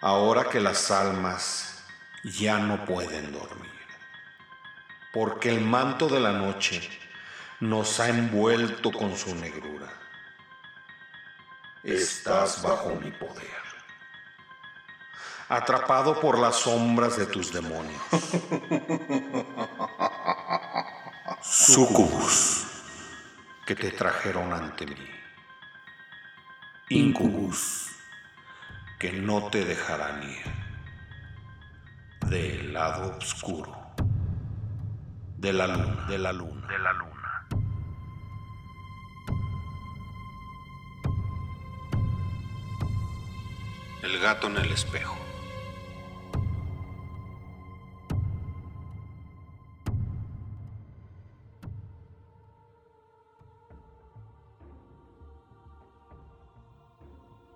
ahora 0.00 0.48
que 0.48 0.60
las 0.60 0.90
almas 0.90 1.84
ya 2.24 2.58
no 2.58 2.84
pueden 2.84 3.32
dormir, 3.32 3.70
porque 5.12 5.48
el 5.48 5.60
manto 5.60 6.08
de 6.08 6.20
la 6.20 6.32
noche 6.32 6.88
nos 7.60 7.98
ha 8.00 8.08
envuelto 8.08 8.92
con 8.92 9.16
su 9.16 9.34
negrura. 9.34 9.92
Estás 11.82 12.62
bajo 12.62 12.90
mi 12.96 13.10
poder, 13.12 13.62
atrapado 15.48 16.20
por 16.20 16.38
las 16.38 16.56
sombras 16.56 17.16
de 17.16 17.26
tus 17.26 17.52
demonios. 17.52 18.00
Sucubus, 21.40 22.66
que 23.64 23.74
te 23.74 23.90
trajeron 23.92 24.52
ante 24.52 24.86
mí. 24.86 25.10
Incubus, 26.90 27.90
que 28.98 29.12
no 29.12 29.48
te 29.48 29.64
dejarán 29.64 30.22
ir 30.24 30.42
del 32.28 32.72
lado 32.72 33.16
oscuro 33.16 33.76
de 35.36 35.52
la 35.52 35.68
luna, 35.68 36.06
de 36.08 36.18
la 36.18 36.32
luna, 36.32 36.66
de 36.66 36.78
la 36.80 36.92
luna. 36.92 37.48
El 44.02 44.18
gato 44.20 44.48
en 44.48 44.56
el 44.56 44.72
espejo. 44.72 45.16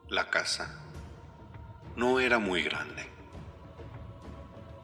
La 0.09 0.29
casa 0.31 0.92
no 1.97 2.21
era 2.21 2.39
muy 2.39 2.63
grande, 2.63 3.07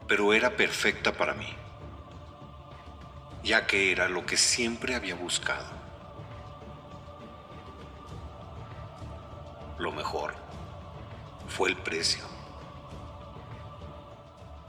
pero 0.07 0.33
era 0.33 0.55
perfecta 0.55 1.13
para 1.13 1.33
mí, 1.33 1.55
ya 3.43 3.65
que 3.65 3.91
era 3.91 4.07
lo 4.07 4.25
que 4.25 4.37
siempre 4.37 4.95
había 4.95 5.15
buscado. 5.15 5.67
Lo 9.79 9.91
mejor 9.91 10.35
fue 11.47 11.69
el 11.69 11.77
precio, 11.77 12.23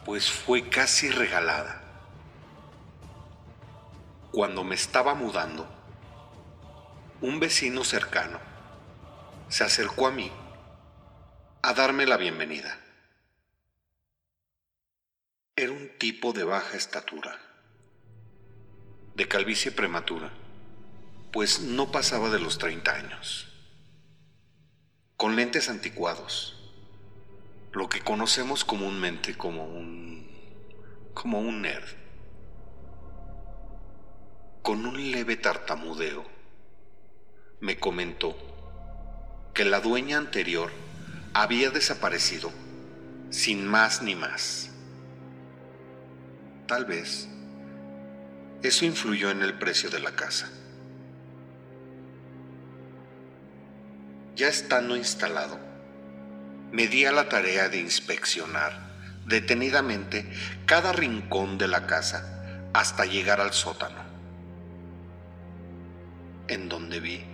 pues 0.04 0.30
fue 0.30 0.68
casi 0.68 1.10
regalada. 1.10 1.82
Cuando 4.32 4.62
me 4.62 4.76
estaba 4.76 5.14
mudando, 5.14 5.68
un 7.20 7.40
vecino 7.40 7.84
cercano 7.84 8.38
se 9.48 9.64
acercó 9.64 10.06
a 10.06 10.12
mí 10.12 10.30
a 11.62 11.74
darme 11.74 12.06
la 12.06 12.16
bienvenida. 12.16 12.78
Era 15.56 15.72
un 15.72 15.90
tipo 15.98 16.32
de 16.32 16.44
baja 16.44 16.76
estatura, 16.76 17.38
de 19.14 19.28
calvicie 19.28 19.70
prematura, 19.70 20.30
pues 21.32 21.60
no 21.60 21.92
pasaba 21.92 22.30
de 22.30 22.40
los 22.40 22.56
30 22.56 22.94
años, 22.94 23.48
con 25.18 25.36
lentes 25.36 25.68
anticuados, 25.68 26.56
lo 27.72 27.90
que 27.90 28.00
conocemos 28.00 28.64
comúnmente 28.64 29.36
como 29.36 29.66
un 29.66 30.30
como 31.12 31.40
un 31.40 31.60
nerd, 31.60 31.88
con 34.62 34.86
un 34.86 35.10
leve 35.10 35.36
tartamudeo, 35.36 36.24
me 37.60 37.78
comentó 37.78 38.34
que 39.52 39.66
la 39.66 39.80
dueña 39.80 40.16
anterior 40.16 40.70
había 41.32 41.70
desaparecido 41.70 42.52
sin 43.30 43.66
más 43.66 44.02
ni 44.02 44.14
más. 44.14 44.70
Tal 46.66 46.84
vez 46.84 47.28
eso 48.62 48.84
influyó 48.84 49.30
en 49.30 49.42
el 49.42 49.54
precio 49.54 49.90
de 49.90 50.00
la 50.00 50.12
casa. 50.12 50.50
Ya 54.36 54.48
estando 54.48 54.96
instalado, 54.96 55.58
me 56.72 56.86
di 56.86 57.04
a 57.04 57.12
la 57.12 57.28
tarea 57.28 57.68
de 57.68 57.78
inspeccionar 57.78 58.90
detenidamente 59.26 60.30
cada 60.66 60.92
rincón 60.92 61.58
de 61.58 61.68
la 61.68 61.86
casa 61.86 62.68
hasta 62.72 63.04
llegar 63.04 63.40
al 63.40 63.52
sótano, 63.52 64.02
en 66.48 66.68
donde 66.68 67.00
vi 67.00 67.24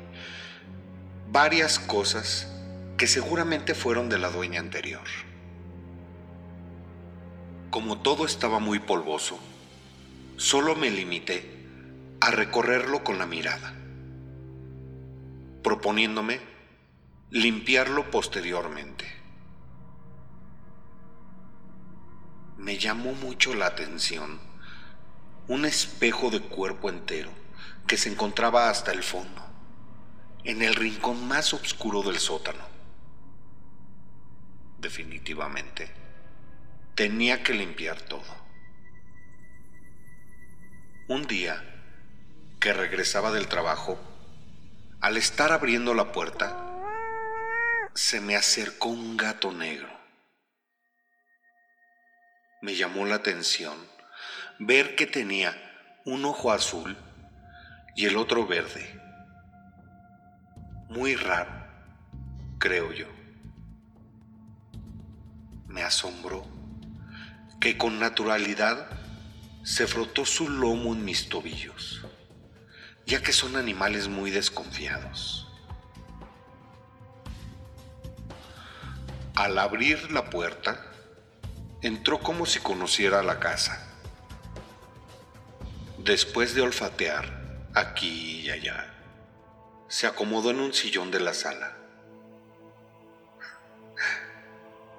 varias 1.28 1.78
cosas 1.78 2.48
que 2.96 3.06
seguramente 3.06 3.74
fueron 3.74 4.08
de 4.08 4.18
la 4.18 4.30
dueña 4.30 4.60
anterior. 4.60 5.04
Como 7.70 7.98
todo 8.00 8.24
estaba 8.24 8.58
muy 8.58 8.78
polvoso, 8.78 9.38
solo 10.36 10.74
me 10.76 10.90
limité 10.90 11.66
a 12.20 12.30
recorrerlo 12.30 13.04
con 13.04 13.18
la 13.18 13.26
mirada, 13.26 13.74
proponiéndome 15.62 16.40
limpiarlo 17.30 18.10
posteriormente. 18.10 19.04
Me 22.56 22.78
llamó 22.78 23.12
mucho 23.12 23.52
la 23.54 23.66
atención 23.66 24.40
un 25.48 25.66
espejo 25.66 26.30
de 26.30 26.40
cuerpo 26.40 26.88
entero 26.88 27.30
que 27.86 27.98
se 27.98 28.10
encontraba 28.10 28.70
hasta 28.70 28.90
el 28.90 29.02
fondo, 29.02 29.42
en 30.44 30.62
el 30.62 30.74
rincón 30.74 31.28
más 31.28 31.52
oscuro 31.52 32.02
del 32.02 32.18
sótano 32.18 32.75
definitivamente. 34.86 35.90
Tenía 36.94 37.42
que 37.42 37.54
limpiar 37.54 38.00
todo. 38.02 38.32
Un 41.08 41.26
día 41.26 41.56
que 42.60 42.72
regresaba 42.72 43.32
del 43.32 43.48
trabajo, 43.48 43.98
al 45.00 45.16
estar 45.16 45.50
abriendo 45.50 45.92
la 45.92 46.12
puerta, 46.12 46.48
se 47.94 48.20
me 48.20 48.36
acercó 48.36 48.88
un 48.88 49.16
gato 49.16 49.50
negro. 49.50 49.90
Me 52.62 52.76
llamó 52.76 53.06
la 53.06 53.16
atención 53.16 53.76
ver 54.60 54.94
que 54.94 55.08
tenía 55.08 55.52
un 56.04 56.24
ojo 56.24 56.52
azul 56.52 56.96
y 57.96 58.06
el 58.06 58.16
otro 58.16 58.46
verde. 58.46 58.84
Muy 60.88 61.16
raro, 61.16 61.50
creo 62.60 62.92
yo 62.92 63.15
me 65.76 65.82
asombró 65.82 66.42
que 67.60 67.76
con 67.76 68.00
naturalidad 68.00 68.88
se 69.62 69.86
frotó 69.86 70.24
su 70.24 70.48
lomo 70.48 70.94
en 70.94 71.04
mis 71.04 71.28
tobillos, 71.28 72.00
ya 73.04 73.22
que 73.22 73.34
son 73.34 73.56
animales 73.56 74.08
muy 74.08 74.30
desconfiados. 74.30 75.46
Al 79.34 79.58
abrir 79.58 80.10
la 80.12 80.30
puerta, 80.30 80.82
entró 81.82 82.20
como 82.20 82.46
si 82.46 82.58
conociera 82.60 83.22
la 83.22 83.38
casa. 83.38 83.86
Después 85.98 86.54
de 86.54 86.62
olfatear 86.62 87.68
aquí 87.74 88.40
y 88.46 88.50
allá, 88.50 88.94
se 89.88 90.06
acomodó 90.06 90.52
en 90.52 90.60
un 90.60 90.72
sillón 90.72 91.10
de 91.10 91.20
la 91.20 91.34
sala. 91.34 91.76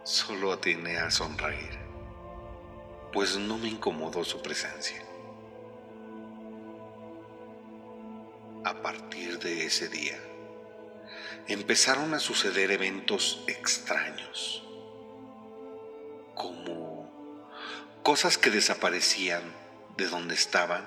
Solo 0.07 0.53
atiné 0.53 0.99
a 0.99 1.11
sonreír, 1.11 1.77
pues 3.11 3.37
no 3.37 3.57
me 3.57 3.67
incomodó 3.67 4.23
su 4.23 4.41
presencia. 4.41 5.03
A 8.63 8.81
partir 8.81 9.37
de 9.39 9.65
ese 9.65 9.89
día, 9.89 10.17
empezaron 11.49 12.13
a 12.13 12.19
suceder 12.19 12.71
eventos 12.71 13.43
extraños, 13.47 14.63
como 16.35 17.11
cosas 18.01 18.37
que 18.37 18.49
desaparecían 18.49 19.43
de 19.97 20.07
donde 20.07 20.35
estaban 20.35 20.85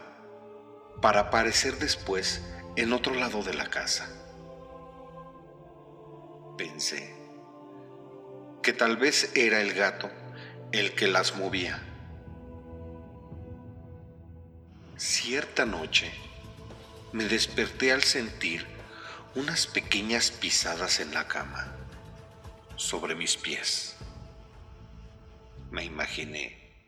para 1.02 1.20
aparecer 1.20 1.76
después 1.76 2.40
en 2.74 2.94
otro 2.94 3.14
lado 3.14 3.42
de 3.42 3.52
la 3.52 3.68
casa. 3.68 4.08
Pensé, 6.56 7.19
que 8.62 8.72
tal 8.72 8.96
vez 8.96 9.34
era 9.34 9.60
el 9.60 9.72
gato 9.72 10.10
el 10.72 10.94
que 10.94 11.08
las 11.08 11.34
movía. 11.34 11.82
Cierta 14.96 15.64
noche 15.64 16.12
me 17.12 17.24
desperté 17.24 17.92
al 17.92 18.02
sentir 18.02 18.66
unas 19.34 19.66
pequeñas 19.66 20.30
pisadas 20.30 21.00
en 21.00 21.14
la 21.14 21.26
cama, 21.26 21.74
sobre 22.76 23.14
mis 23.14 23.36
pies. 23.36 23.96
Me 25.70 25.84
imaginé 25.84 26.84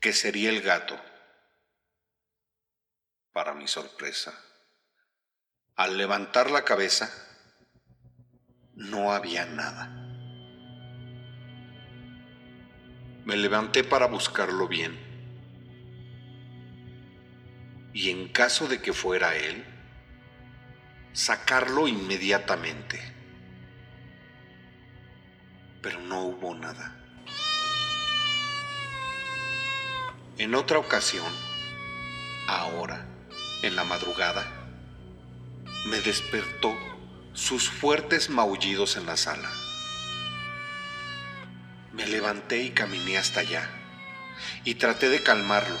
que 0.00 0.12
sería 0.12 0.50
el 0.50 0.60
gato. 0.60 1.00
Para 3.32 3.54
mi 3.54 3.66
sorpresa, 3.66 4.38
al 5.76 5.96
levantar 5.96 6.50
la 6.50 6.64
cabeza, 6.64 7.10
no 8.74 9.12
había 9.12 9.46
nada 9.46 10.03
Me 13.24 13.36
levanté 13.36 13.84
para 13.84 14.06
buscarlo 14.06 14.68
bien. 14.68 14.98
Y 17.94 18.10
en 18.10 18.28
caso 18.28 18.66
de 18.68 18.82
que 18.82 18.92
fuera 18.92 19.36
él, 19.36 19.64
sacarlo 21.12 21.88
inmediatamente. 21.88 23.00
Pero 25.80 26.00
no 26.00 26.24
hubo 26.24 26.54
nada. 26.54 27.00
En 30.36 30.54
otra 30.54 30.78
ocasión, 30.78 31.32
ahora, 32.48 33.06
en 33.62 33.76
la 33.76 33.84
madrugada, 33.84 34.44
me 35.86 36.00
despertó 36.00 36.76
sus 37.32 37.70
fuertes 37.70 38.28
maullidos 38.28 38.96
en 38.96 39.06
la 39.06 39.16
sala. 39.16 39.50
Me 41.94 42.06
levanté 42.06 42.62
y 42.62 42.70
caminé 42.70 43.18
hasta 43.18 43.40
allá 43.40 43.68
y 44.64 44.74
traté 44.74 45.08
de 45.08 45.22
calmarlo, 45.22 45.76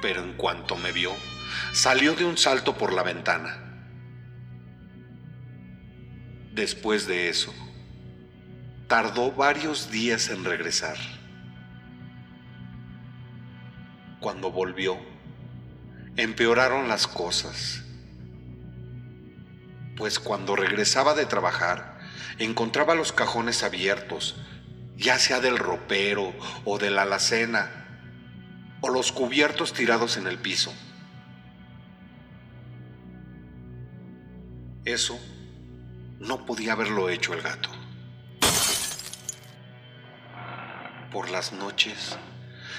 pero 0.00 0.22
en 0.22 0.32
cuanto 0.34 0.76
me 0.76 0.92
vio, 0.92 1.14
salió 1.72 2.14
de 2.14 2.24
un 2.24 2.38
salto 2.38 2.76
por 2.76 2.92
la 2.92 3.02
ventana. 3.02 3.58
Después 6.52 7.06
de 7.06 7.28
eso, 7.28 7.54
tardó 8.88 9.32
varios 9.32 9.90
días 9.90 10.28
en 10.28 10.44
regresar. 10.44 10.96
Cuando 14.20 14.50
volvió, 14.50 14.98
empeoraron 16.16 16.88
las 16.88 17.06
cosas, 17.06 17.82
pues 19.96 20.18
cuando 20.18 20.56
regresaba 20.56 21.14
de 21.14 21.26
trabajar, 21.26 21.98
encontraba 22.38 22.94
los 22.94 23.12
cajones 23.12 23.62
abiertos, 23.62 24.36
ya 24.96 25.18
sea 25.18 25.40
del 25.40 25.58
ropero 25.58 26.32
o 26.64 26.78
de 26.78 26.90
la 26.90 27.02
alacena, 27.02 27.70
o 28.80 28.88
los 28.88 29.12
cubiertos 29.12 29.72
tirados 29.72 30.16
en 30.16 30.26
el 30.26 30.38
piso. 30.38 30.72
Eso 34.84 35.18
no 36.18 36.44
podía 36.44 36.72
haberlo 36.72 37.08
hecho 37.08 37.34
el 37.34 37.42
gato. 37.42 37.70
Por 41.12 41.30
las 41.30 41.52
noches 41.52 42.16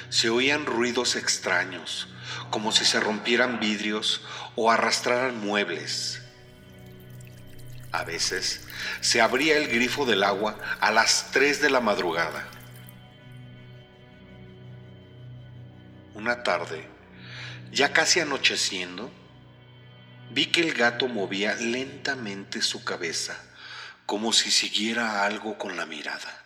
se 0.09 0.29
oían 0.29 0.65
ruidos 0.65 1.15
extraños, 1.15 2.07
como 2.49 2.71
si 2.71 2.83
se 2.83 2.99
rompieran 2.99 3.59
vidrios 3.59 4.21
o 4.55 4.71
arrastraran 4.71 5.39
muebles. 5.39 6.22
A 7.93 8.03
veces 8.03 8.61
se 9.01 9.21
abría 9.21 9.55
el 9.55 9.67
grifo 9.67 10.03
del 10.07 10.23
agua 10.23 10.57
a 10.81 10.89
las 10.89 11.29
3 11.31 11.61
de 11.61 11.69
la 11.69 11.79
madrugada. 11.79 12.43
Una 16.15 16.41
tarde, 16.41 16.87
ya 17.71 17.93
casi 17.93 18.19
anocheciendo, 18.19 19.11
vi 20.31 20.47
que 20.47 20.61
el 20.61 20.73
gato 20.73 21.07
movía 21.07 21.53
lentamente 21.53 22.63
su 22.63 22.83
cabeza, 22.83 23.39
como 24.07 24.33
si 24.33 24.49
siguiera 24.49 25.23
algo 25.23 25.59
con 25.59 25.77
la 25.77 25.85
mirada. 25.85 26.43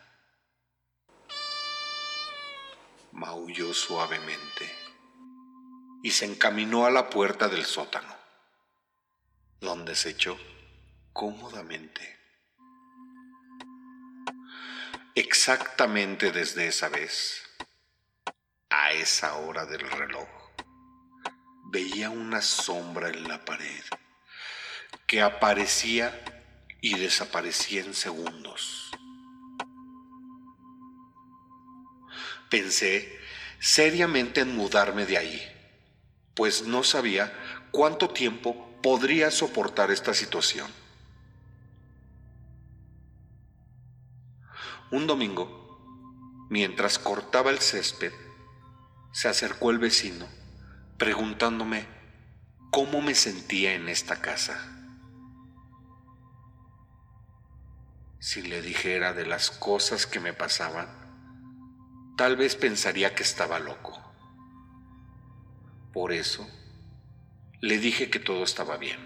Maulló 3.14 3.74
suavemente 3.74 4.70
y 6.04 6.12
se 6.12 6.26
encaminó 6.26 6.86
a 6.86 6.92
la 6.92 7.10
puerta 7.10 7.48
del 7.48 7.66
sótano, 7.66 8.14
donde 9.62 9.96
se 9.96 10.10
echó 10.10 10.38
cómodamente. 11.18 12.16
Exactamente 15.16 16.32
desde 16.32 16.68
esa 16.68 16.90
vez, 16.90 17.42
a 18.70 18.92
esa 18.92 19.34
hora 19.38 19.66
del 19.66 19.80
reloj, 19.80 20.30
veía 21.72 22.12
una 22.12 22.44
sombra 22.44 23.10
en 23.10 23.28
la 23.28 23.44
pared 23.44 23.84
que 25.08 25.24
aparecía 25.24 26.24
y 26.82 27.00
desaparecía 27.00 27.82
en 27.82 27.96
segundos. 27.96 28.92
Pensé 32.52 33.20
seriamente 33.60 34.42
en 34.42 34.56
mudarme 34.56 35.08
de 35.08 35.18
ahí, 35.18 35.52
pues 36.36 36.68
no 36.68 36.84
sabía 36.84 37.34
cuánto 37.72 38.12
tiempo 38.12 38.80
podría 38.84 39.32
soportar 39.32 39.90
esta 39.90 40.14
situación. 40.14 40.72
Un 44.90 45.06
domingo, 45.06 46.48
mientras 46.50 46.98
cortaba 46.98 47.52
el 47.52 47.60
césped, 47.60 48.14
se 49.12 49.28
acercó 49.28 49.72
el 49.72 49.80
vecino 49.80 50.26
preguntándome 50.98 51.88
cómo 52.72 53.02
me 53.02 53.14
sentía 53.14 53.74
en 53.74 53.90
esta 53.90 54.22
casa. 54.22 54.74
Si 58.20 58.42
le 58.42 58.62
dijera 58.62 59.14
de 59.14 59.26
las 59.26 59.52
cosas 59.52 60.08
que 60.08 60.20
me 60.20 60.34
pasaban, 60.34 60.88
tal 62.18 62.36
vez 62.36 62.56
pensaría 62.56 63.14
que 63.14 63.24
estaba 63.24 63.60
loco. 63.60 64.02
Por 65.94 66.12
eso, 66.14 66.48
le 67.62 67.78
dije 67.78 68.10
que 68.10 68.20
todo 68.20 68.44
estaba 68.44 68.78
bien. 68.78 69.00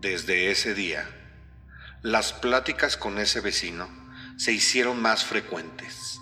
Desde 0.00 0.50
ese 0.50 0.74
día, 0.74 1.21
las 2.02 2.32
pláticas 2.32 2.96
con 2.96 3.18
ese 3.18 3.40
vecino 3.40 3.88
se 4.36 4.50
hicieron 4.50 5.00
más 5.00 5.24
frecuentes. 5.24 6.20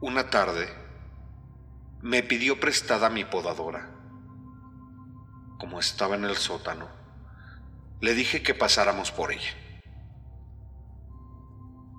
Una 0.00 0.28
tarde, 0.28 0.68
me 2.00 2.24
pidió 2.24 2.58
prestada 2.58 3.10
mi 3.10 3.24
podadora. 3.24 3.94
Como 5.60 5.78
estaba 5.78 6.16
en 6.16 6.24
el 6.24 6.36
sótano, 6.36 6.88
le 8.00 8.14
dije 8.14 8.42
que 8.42 8.54
pasáramos 8.54 9.12
por 9.12 9.30
ella. 9.30 9.54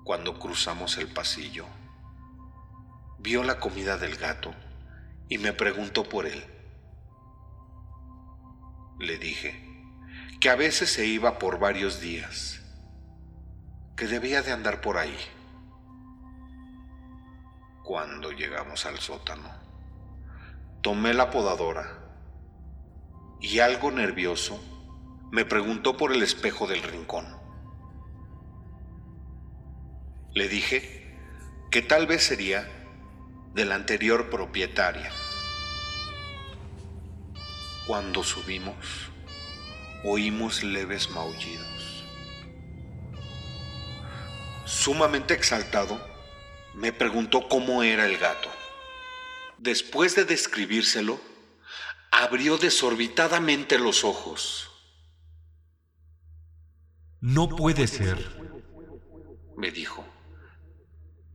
Cuando 0.04 0.38
cruzamos 0.38 0.98
el 0.98 1.08
pasillo, 1.08 1.64
vio 3.18 3.44
la 3.44 3.58
comida 3.58 3.96
del 3.96 4.16
gato 4.16 4.54
y 5.30 5.38
me 5.38 5.54
preguntó 5.54 6.06
por 6.06 6.26
él. 6.26 6.44
Le 8.98 9.16
dije 9.16 9.73
que 10.40 10.50
a 10.50 10.56
veces 10.56 10.92
se 10.92 11.06
iba 11.06 11.38
por 11.38 11.58
varios 11.58 12.00
días, 12.00 12.60
que 13.96 14.06
debía 14.06 14.42
de 14.42 14.52
andar 14.52 14.80
por 14.80 14.98
ahí. 14.98 15.16
Cuando 17.82 18.32
llegamos 18.32 18.86
al 18.86 18.98
sótano, 18.98 19.50
tomé 20.80 21.14
la 21.14 21.30
podadora 21.30 21.98
y 23.40 23.58
algo 23.58 23.90
nervioso 23.90 24.58
me 25.30 25.44
preguntó 25.44 25.96
por 25.96 26.12
el 26.12 26.22
espejo 26.22 26.66
del 26.66 26.82
rincón. 26.82 27.26
Le 30.32 30.48
dije 30.48 31.18
que 31.70 31.82
tal 31.82 32.06
vez 32.06 32.24
sería 32.24 32.68
de 33.52 33.64
la 33.64 33.74
anterior 33.74 34.30
propietaria. 34.30 35.10
Cuando 37.86 38.24
subimos, 38.24 39.10
oímos 40.04 40.62
leves 40.62 41.10
maullidos. 41.10 42.04
Sumamente 44.64 45.34
exaltado, 45.34 46.00
me 46.74 46.92
preguntó 46.92 47.48
cómo 47.48 47.82
era 47.82 48.06
el 48.06 48.18
gato. 48.18 48.50
Después 49.58 50.14
de 50.14 50.24
describírselo, 50.24 51.20
abrió 52.10 52.58
desorbitadamente 52.58 53.78
los 53.78 54.04
ojos. 54.04 54.70
No 57.20 57.48
puede 57.48 57.86
ser, 57.86 58.18
me 59.56 59.70
dijo. 59.70 60.04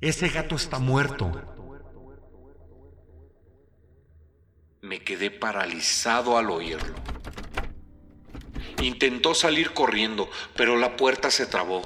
Ese 0.01 0.29
gato 0.29 0.55
está 0.55 0.79
muerto. 0.79 1.31
Me 4.81 5.03
quedé 5.03 5.31
paralizado 5.31 6.37
al 6.37 6.51
oírlo. 6.51 7.08
Intentó 8.81 9.33
salir 9.35 9.73
corriendo, 9.73 10.29
pero 10.55 10.77
la 10.77 10.95
puerta 10.95 11.31
se 11.31 11.45
trabó. 11.45 11.81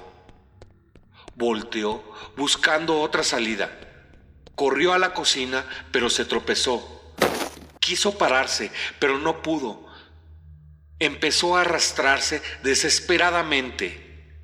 Volteó 1.36 2.04
buscando 2.38 3.02
otra 3.02 3.24
salida. 3.24 3.72
Corrió 4.56 4.94
a 4.94 5.00
la 5.00 5.14
cocina, 5.14 5.66
pero 5.92 6.10
se 6.10 6.26
tropezó. 6.26 7.14
Quiso 7.80 8.18
pararse, 8.18 8.72
pero 9.00 9.18
no 9.18 9.42
pudo. 9.42 9.88
Empezó 11.00 11.58
a 11.58 11.62
arrastrarse 11.62 12.42
desesperadamente. 12.62 14.38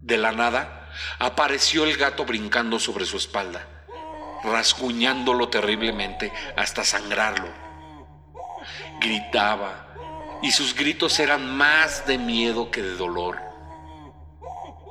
De 0.00 0.16
la 0.16 0.32
nada, 0.32 0.90
apareció 1.18 1.84
el 1.84 1.96
gato 1.96 2.24
brincando 2.24 2.78
sobre 2.78 3.04
su 3.04 3.16
espalda 3.16 3.66
rasguñándolo 4.46 5.48
terriblemente 5.48 6.32
hasta 6.56 6.84
sangrarlo. 6.84 7.48
Gritaba 9.00 9.85
y 10.42 10.50
sus 10.52 10.74
gritos 10.74 11.18
eran 11.18 11.56
más 11.56 12.06
de 12.06 12.18
miedo 12.18 12.70
que 12.70 12.82
de 12.82 12.96
dolor. 12.96 13.38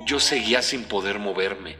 yo 0.06 0.20
seguía 0.20 0.62
sin 0.62 0.84
poder 0.84 1.18
moverme. 1.18 1.78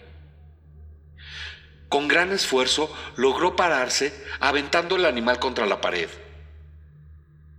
Con 1.90 2.08
gran 2.08 2.32
esfuerzo 2.32 2.94
logró 3.16 3.56
pararse, 3.56 4.14
aventando 4.40 4.96
el 4.96 5.06
animal 5.06 5.40
contra 5.40 5.68
la 5.68 5.80
pared. 5.80 6.10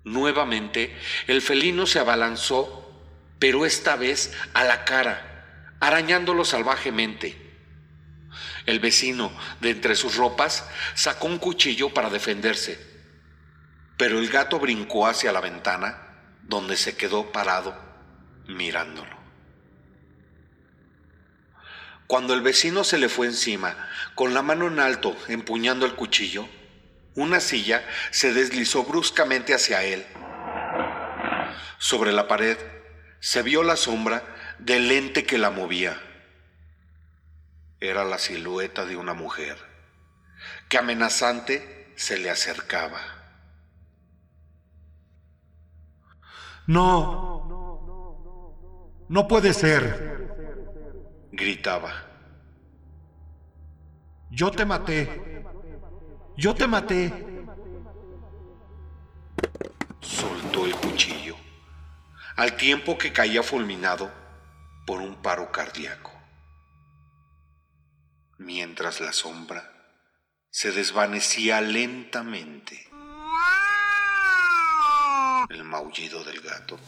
Nuevamente, 0.03 0.97
el 1.27 1.41
felino 1.41 1.87
se 1.87 2.01
abalanzó, 2.01 2.93
pero 3.39 3.65
esta 3.65 3.97
vez 3.97 4.33
a 4.55 4.65
la 4.65 4.85
cara, 4.85 5.75
arañándolo 5.81 6.45
salvajemente. 6.45 7.41
El 8.67 8.81
vecino, 8.81 9.33
de 9.61 9.71
entre 9.71 9.95
sus 9.95 10.17
ropas, 10.17 10.69
sacó 10.95 11.29
un 11.29 11.39
cuchillo 11.39 11.91
para 11.95 12.11
defenderse, 12.11 12.96
pero 13.97 14.19
el 14.19 14.29
gato 14.29 14.59
brincó 14.59 15.07
hacia 15.07 15.33
la 15.33 15.41
ventana, 15.41 15.99
donde 16.43 16.77
se 16.77 16.97
quedó 16.97 17.33
parado 17.33 17.77
mirándolo. 18.47 19.17
Cuando 22.07 22.35
el 22.35 22.41
vecino 22.41 22.85
se 22.85 22.99
le 22.99 23.09
fue 23.09 23.27
encima, 23.27 23.89
con 24.15 24.33
la 24.33 24.43
mano 24.43 24.69
en 24.69 24.79
alto, 24.79 25.17
empuñando 25.29 25.87
el 25.87 25.95
cuchillo, 25.95 26.49
una 27.17 27.41
silla 27.41 27.85
se 28.11 28.33
deslizó 28.33 28.85
bruscamente 28.85 29.55
hacia 29.55 29.83
él. 29.83 30.07
Sobre 31.79 32.13
la 32.13 32.29
pared 32.29 32.59
se 33.19 33.43
vio 33.43 33.63
la 33.65 33.77
sombra 33.77 34.23
del 34.59 34.91
ente 34.93 35.25
que 35.25 35.39
la 35.39 35.51
movía. 35.51 36.01
Era 37.81 38.05
la 38.05 38.19
silueta 38.19 38.85
de 38.85 38.97
una 38.97 39.15
mujer 39.15 39.57
que 40.69 40.79
amenazante 40.79 41.93
se 41.97 42.19
le 42.19 42.31
acercaba. 42.31 43.16
No, 46.67 48.57
no 49.09 49.29
puede 49.29 49.53
ser, 49.53 51.29
gritaba. 51.33 51.93
Yo 54.31 54.51
te 54.51 54.65
maté, 54.65 55.45
yo 56.37 56.55
te 56.55 56.67
maté. 56.67 57.13
Soltó 60.01 60.67
el 60.67 60.75
cuchillo, 60.77 61.37
al 62.37 62.57
tiempo 62.57 62.99
que 62.99 63.13
caía 63.13 63.43
fulminado 63.43 64.11
por 64.87 65.01
un 65.01 65.17
paro 65.23 65.51
cardíaco 65.53 66.17
mientras 68.39 69.01
la 69.01 69.13
sombra 69.13 69.73
se 70.51 70.73
desvanecía 70.73 71.61
lentamente. 71.61 72.89
El 75.57 75.65
maullido 75.65 76.23
del 76.23 76.43
gato 76.43 76.79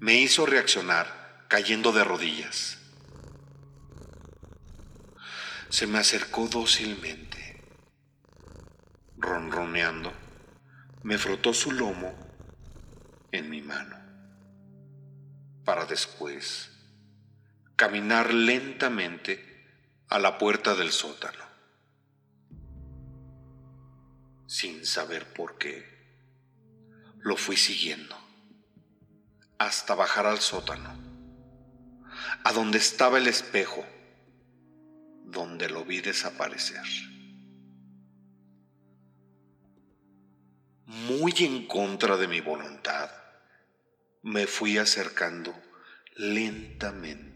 me 0.00 0.14
hizo 0.14 0.44
reaccionar 0.44 1.44
cayendo 1.46 1.92
de 1.92 2.02
rodillas. 2.02 2.78
Se 5.68 5.86
me 5.86 6.00
acercó 6.00 6.48
dócilmente, 6.48 7.62
ronroneando, 9.18 10.12
me 11.04 11.16
frotó 11.16 11.54
su 11.54 11.70
lomo 11.70 12.12
en 13.30 13.48
mi 13.48 13.62
mano, 13.62 13.96
para 15.64 15.86
después 15.86 16.72
caminar 17.76 18.34
lentamente 18.34 19.64
a 20.08 20.18
la 20.18 20.38
puerta 20.38 20.74
del 20.74 20.90
sótano. 20.90 21.44
Sin 24.48 24.84
saber 24.84 25.32
por 25.32 25.56
qué, 25.56 25.99
lo 27.20 27.36
fui 27.36 27.56
siguiendo 27.56 28.16
hasta 29.58 29.94
bajar 29.94 30.26
al 30.26 30.40
sótano, 30.40 30.90
a 32.44 32.52
donde 32.52 32.78
estaba 32.78 33.18
el 33.18 33.26
espejo, 33.26 33.84
donde 35.24 35.68
lo 35.68 35.84
vi 35.84 36.00
desaparecer. 36.00 36.84
Muy 40.86 41.32
en 41.38 41.66
contra 41.66 42.16
de 42.16 42.26
mi 42.26 42.40
voluntad, 42.40 43.10
me 44.22 44.46
fui 44.46 44.78
acercando 44.78 45.54
lentamente 46.16 47.30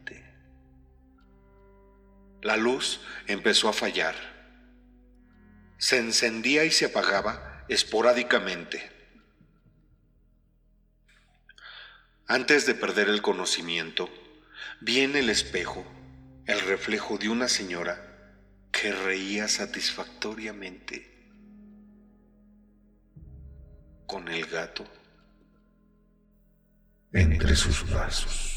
la 2.44 2.58
luz 2.58 3.00
empezó 3.26 3.70
a 3.70 3.72
fallar. 3.72 4.14
Se 5.78 5.96
encendía 5.96 6.64
y 6.64 6.70
se 6.70 6.84
apagaba 6.84 7.64
esporádicamente. 7.68 8.93
Antes 12.26 12.64
de 12.64 12.74
perder 12.74 13.08
el 13.08 13.20
conocimiento, 13.20 14.08
vi 14.80 15.00
en 15.00 15.14
el 15.14 15.28
espejo 15.28 15.84
el 16.46 16.60
reflejo 16.60 17.18
de 17.18 17.28
una 17.28 17.48
señora 17.48 18.00
que 18.72 18.92
reía 18.92 19.46
satisfactoriamente 19.46 21.14
con 24.06 24.28
el 24.28 24.46
gato 24.46 24.86
entre 27.12 27.54
sus 27.56 27.88
brazos. 27.88 28.53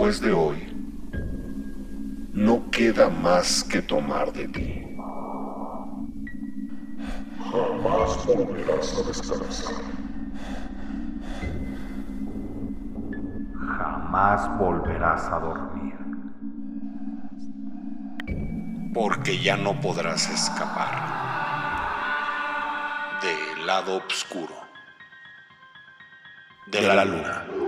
Después 0.00 0.20
de 0.22 0.32
hoy, 0.32 0.56
no 2.32 2.70
queda 2.70 3.10
más 3.10 3.62
que 3.62 3.82
tomar 3.82 4.32
de 4.32 4.48
ti. 4.48 4.96
Jamás 7.52 8.26
volverás 8.26 8.96
a 8.96 9.02
descansar. 9.06 9.74
Jamás 13.76 14.58
volverás 14.58 15.22
a 15.24 15.38
dormir. 15.38 15.94
Porque 18.94 19.38
ya 19.38 19.58
no 19.58 19.78
podrás 19.82 20.30
escapar 20.30 20.94
del 23.20 23.66
lado 23.66 24.02
oscuro 24.08 24.54
de 26.68 26.80
la 26.80 27.04
luna. 27.04 27.59